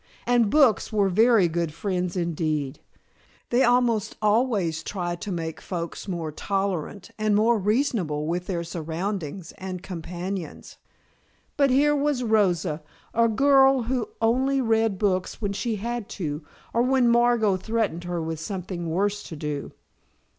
And 0.25 0.49
books 0.49 0.91
are 0.91 1.09
very 1.09 1.47
good 1.47 1.71
friends 1.75 2.17
indeed. 2.17 2.79
They 3.51 3.61
almost 3.63 4.17
always 4.19 4.81
try 4.81 5.13
to 5.17 5.31
make 5.31 5.61
folks 5.61 6.07
more 6.07 6.31
tolerant 6.31 7.11
and 7.19 7.35
more 7.35 7.59
reasonable 7.59 8.25
with 8.25 8.47
their 8.47 8.63
surroundings 8.63 9.51
and 9.59 9.83
companions. 9.83 10.77
But 11.55 11.69
here 11.69 11.95
was 11.95 12.23
Rosa, 12.23 12.81
a 13.13 13.27
girl 13.27 13.83
who 13.83 14.09
only 14.23 14.59
read 14.59 14.97
books 14.97 15.39
when 15.39 15.53
she 15.53 15.75
had 15.75 16.09
to, 16.17 16.43
or 16.73 16.81
when 16.81 17.07
Margot 17.07 17.55
threatened 17.57 18.05
her 18.05 18.19
with 18.23 18.39
something 18.39 18.89
worse 18.89 19.21
to 19.21 19.35
do. 19.35 19.71